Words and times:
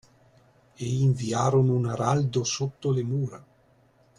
E 0.79 0.83
inviarono 0.91 1.75
un 1.75 1.85
araldo 1.85 2.43
sotto 2.43 2.91
le 2.91 3.03
mura 3.03 3.45